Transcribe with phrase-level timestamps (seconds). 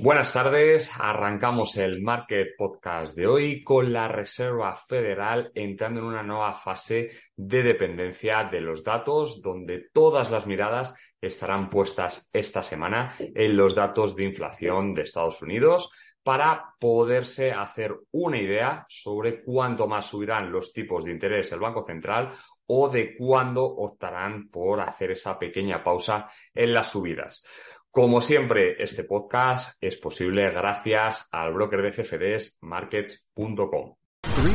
[0.00, 6.22] Buenas tardes, arrancamos el Market Podcast de hoy con la Reserva Federal entrando en una
[6.22, 13.12] nueva fase de dependencia de los datos, donde todas las miradas estarán puestas esta semana
[13.18, 15.90] en los datos de inflación de Estados Unidos
[16.22, 21.82] para poderse hacer una idea sobre cuánto más subirán los tipos de interés el Banco
[21.82, 22.30] Central
[22.66, 27.42] o de cuándo optarán por hacer esa pequeña pausa en las subidas.
[27.90, 33.94] Como siempre, este podcast es posible gracias al broker de CFDs markets.com.
[34.22, 34.46] 3,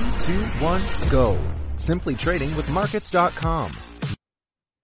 [0.61, 1.35] 2, 1, go.
[1.75, 3.71] SimplyTradingWithMarkets.com.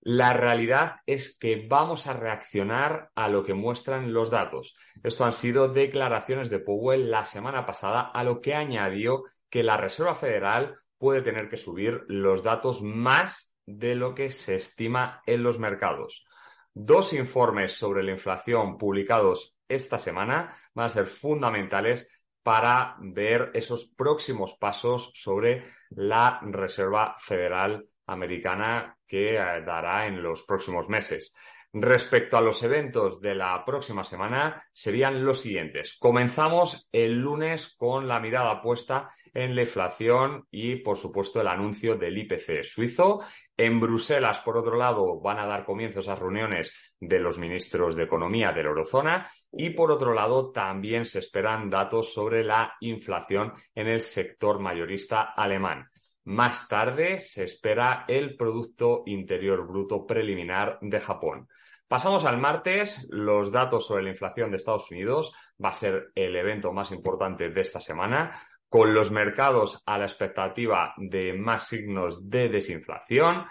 [0.02, 4.76] La realidad es que vamos a reaccionar a lo que muestran los datos.
[5.04, 9.78] Esto han sido declaraciones de Powell la semana pasada, a lo que añadió que la
[9.78, 15.44] Reserva Federal puede tener que subir los datos más de lo que se estima en
[15.44, 16.26] los mercados.
[16.74, 22.08] Dos informes sobre la inflación publicados esta semana van a ser fundamentales
[22.44, 30.44] para ver esos próximos pasos sobre la Reserva Federal Americana que eh, dará en los
[30.44, 31.34] próximos meses.
[31.72, 35.98] Respecto a los eventos de la próxima semana, serían los siguientes.
[36.00, 41.96] Comenzamos el lunes con la mirada puesta en la inflación y, por supuesto, el anuncio
[41.96, 43.22] del IPC suizo.
[43.56, 48.04] En Bruselas, por otro lado, van a dar comienzo esas reuniones de los ministros de
[48.06, 53.54] Economía de la Eurozona y, por otro lado, también se esperan datos sobre la inflación
[53.76, 55.88] en el sector mayorista alemán.
[56.30, 61.48] Más tarde se espera el Producto Interior Bruto preliminar de Japón.
[61.88, 66.36] Pasamos al martes, los datos sobre la inflación de Estados Unidos va a ser el
[66.36, 68.30] evento más importante de esta semana,
[68.68, 73.46] con los mercados a la expectativa de más signos de desinflación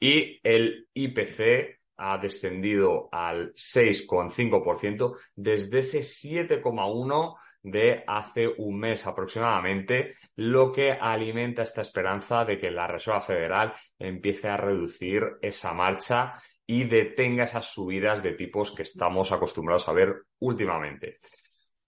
[0.00, 10.14] y el IPC ha descendido al 6,5% desde ese 7,1% de hace un mes aproximadamente,
[10.36, 16.34] lo que alimenta esta esperanza de que la Reserva Federal empiece a reducir esa marcha
[16.66, 21.18] y detenga esas subidas de tipos que estamos acostumbrados a ver últimamente.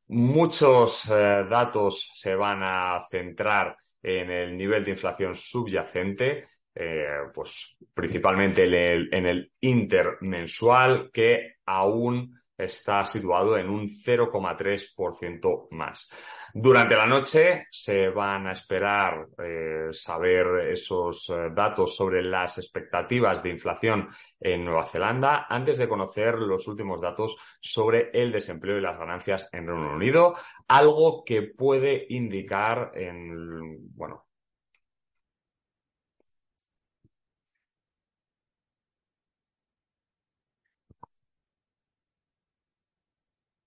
[0.08, 7.76] Muchos eh, datos se van a centrar en el nivel de inflación subyacente, eh, pues
[7.94, 16.08] principalmente en el, en el intermensual, que aún está situado en un 0,3% más.
[16.56, 23.42] Durante la noche se van a esperar eh, saber esos eh, datos sobre las expectativas
[23.42, 28.82] de inflación en Nueva Zelanda antes de conocer los últimos datos sobre el desempleo y
[28.82, 30.34] las ganancias en Reino Unido,
[30.68, 34.26] algo que puede indicar en, bueno,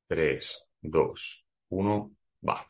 [0.08, 2.12] 3, 2, 1,
[2.48, 2.66] va.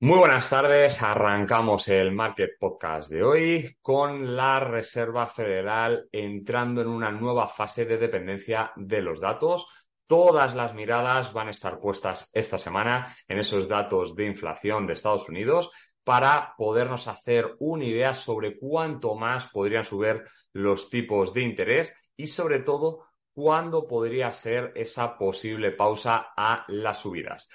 [0.00, 6.88] Muy buenas tardes, arrancamos el Market Podcast de hoy con la Reserva Federal entrando en
[6.88, 9.66] una nueva fase de dependencia de los datos.
[10.06, 14.94] Todas las miradas van a estar puestas esta semana en esos datos de inflación de
[14.94, 15.70] Estados Unidos
[16.04, 20.22] para podernos hacer una idea sobre cuánto más podrían subir
[20.54, 27.00] los tipos de interés y sobre todo cuándo podría ser esa posible pausa a las
[27.00, 27.48] subidas.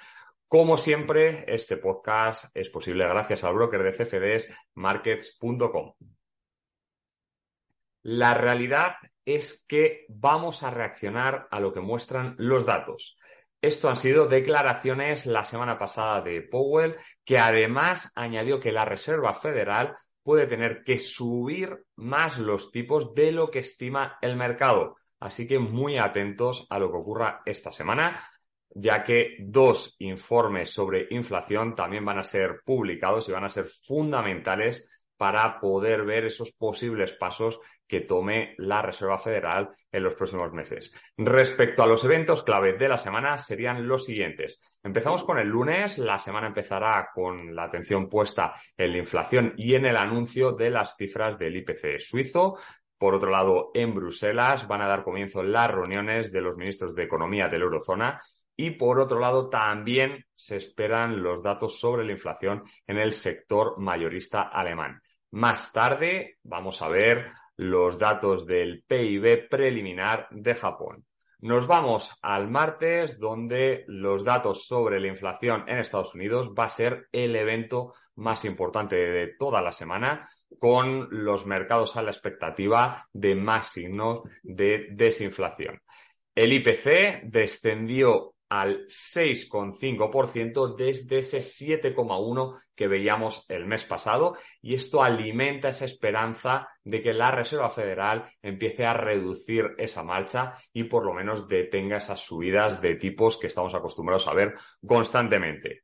[0.46, 5.94] Como siempre, este podcast es posible gracias al broker de CFDs markets.com.
[8.02, 13.16] La realidad es que vamos a reaccionar a lo que muestran los datos.
[13.62, 19.34] Esto han sido declaraciones la semana pasada de Powell, que además añadió que la Reserva
[19.34, 24.96] Federal puede tener que subir más los tipos de lo que estima el mercado.
[25.20, 28.20] Así que muy atentos a lo que ocurra esta semana,
[28.70, 33.66] ya que dos informes sobre inflación también van a ser publicados y van a ser
[33.66, 40.52] fundamentales para poder ver esos posibles pasos que tome la Reserva Federal en los próximos
[40.52, 40.94] meses.
[41.18, 44.60] Respecto a los eventos clave de la semana serían los siguientes.
[44.82, 45.98] Empezamos con el lunes.
[45.98, 50.70] La semana empezará con la atención puesta en la inflación y en el anuncio de
[50.70, 52.58] las cifras del IPC suizo.
[53.00, 57.04] Por otro lado, en Bruselas van a dar comienzo las reuniones de los ministros de
[57.04, 58.20] Economía de la Eurozona
[58.54, 63.78] Y por otro lado, también se esperan los datos sobre la inflación en el sector
[63.78, 65.00] mayorista alemán.
[65.30, 71.06] Más tarde vamos a ver los datos del PIB preliminar de Japón.
[71.38, 76.70] Nos vamos al martes, donde los datos sobre la inflación en Estados Unidos va a
[76.70, 83.08] ser el evento más importante de toda la semana, con los mercados a la expectativa
[83.12, 85.80] de más signos de desinflación.
[86.34, 95.02] El IPC descendió al 6,5% desde ese 7,1% que veíamos el mes pasado y esto
[95.02, 101.04] alimenta esa esperanza de que la Reserva Federal empiece a reducir esa marcha y por
[101.04, 104.54] lo menos detenga esas subidas de tipos que estamos acostumbrados a ver
[104.84, 105.82] constantemente.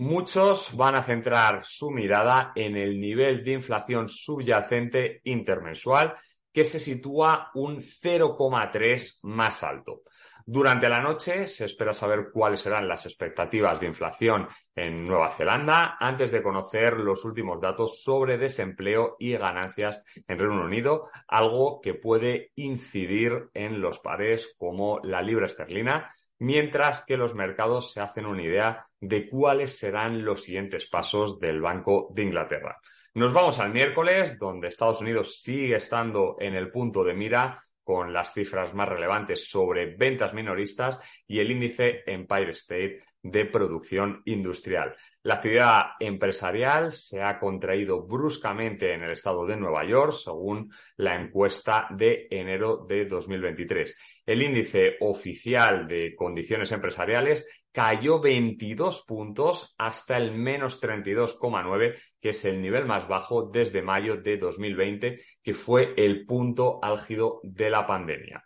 [0.00, 6.14] Muchos van a centrar su mirada en el nivel de inflación subyacente intermensual
[6.50, 10.00] que se sitúa un 0,3 más alto.
[10.46, 15.98] Durante la noche se espera saber cuáles serán las expectativas de inflación en Nueva Zelanda
[16.00, 21.92] antes de conocer los últimos datos sobre desempleo y ganancias en Reino Unido, algo que
[21.92, 28.26] puede incidir en los pares como la libra esterlina, mientras que los mercados se hacen
[28.26, 32.78] una idea de cuáles serán los siguientes pasos del Banco de Inglaterra.
[33.14, 38.12] Nos vamos al miércoles, donde Estados Unidos sigue estando en el punto de mira con
[38.12, 44.96] las cifras más relevantes sobre ventas minoristas y el índice Empire State de producción industrial.
[45.22, 51.20] La actividad empresarial se ha contraído bruscamente en el estado de Nueva York, según la
[51.20, 54.22] encuesta de enero de 2023.
[54.24, 62.44] El índice oficial de condiciones empresariales cayó 22 puntos hasta el menos 32,9, que es
[62.44, 67.86] el nivel más bajo desde mayo de 2020, que fue el punto álgido de la
[67.86, 68.42] pandemia.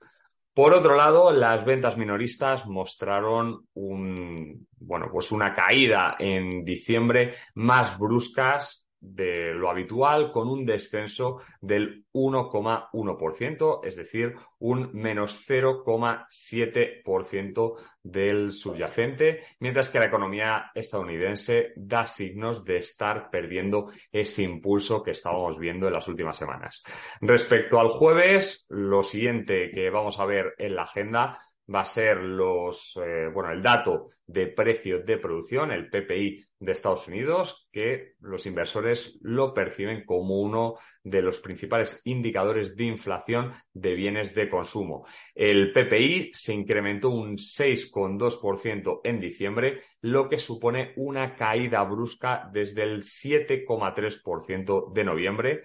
[0.54, 7.98] Por otro lado, las ventas minoristas mostraron un, bueno, pues una caída en diciembre más
[7.98, 18.50] bruscas de lo habitual con un descenso del 1,1%, es decir, un menos 0,7% del
[18.52, 25.58] subyacente, mientras que la economía estadounidense da signos de estar perdiendo ese impulso que estábamos
[25.58, 26.82] viendo en las últimas semanas.
[27.20, 31.38] Respecto al jueves, lo siguiente que vamos a ver en la agenda
[31.72, 36.72] va a ser los, eh, bueno, el dato de precios de producción, el PPI de
[36.72, 43.52] Estados Unidos, que los inversores lo perciben como uno de los principales indicadores de inflación
[43.72, 45.06] de bienes de consumo.
[45.34, 52.82] El PPI se incrementó un 6,2% en diciembre, lo que supone una caída brusca desde
[52.82, 55.62] el 7,3% de noviembre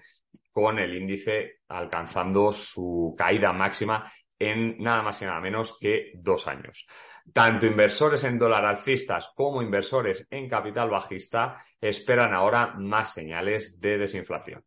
[0.52, 4.10] con el índice alcanzando su caída máxima
[4.40, 6.86] en nada más y nada menos que dos años.
[7.32, 13.98] Tanto inversores en dólar alcistas como inversores en capital bajista esperan ahora más señales de
[13.98, 14.64] desinflación.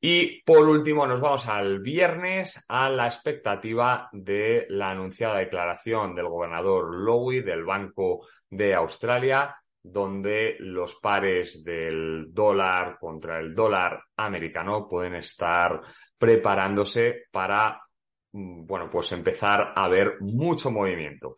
[0.00, 6.28] Y por último, nos vamos al viernes a la expectativa de la anunciada declaración del
[6.28, 14.86] gobernador Lowy del Banco de Australia, donde los pares del dólar contra el dólar americano
[14.88, 15.80] pueden estar
[16.18, 17.80] preparándose para
[18.34, 21.36] bueno, pues empezar a ver mucho movimiento.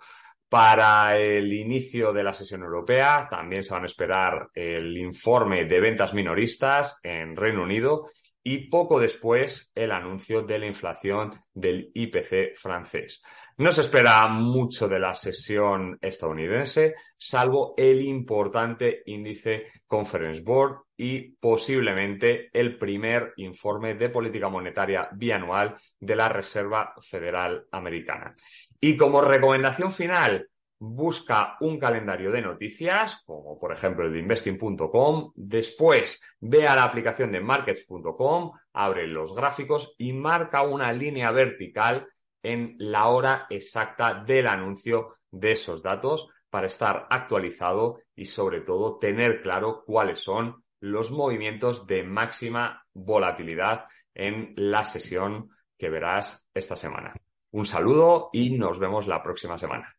[0.48, 5.80] Para el inicio de la sesión europea también se van a esperar el informe de
[5.80, 8.08] ventas minoristas en Reino Unido
[8.42, 13.20] y poco después el anuncio de la inflación del IPC francés.
[13.58, 21.36] No se espera mucho de la sesión estadounidense, salvo el importante índice Conference Board y
[21.36, 28.34] posiblemente el primer informe de política monetaria bianual de la Reserva Federal Americana.
[28.80, 30.48] Y como recomendación final,
[30.78, 36.84] busca un calendario de noticias, como por ejemplo el de investing.com, después ve a la
[36.84, 42.06] aplicación de markets.com, abre los gráficos y marca una línea vertical
[42.42, 48.98] en la hora exacta del anuncio de esos datos para estar actualizado y sobre todo
[48.98, 56.76] tener claro cuáles son los movimientos de máxima volatilidad en la sesión que verás esta
[56.76, 57.14] semana.
[57.50, 59.96] Un saludo y nos vemos la próxima semana.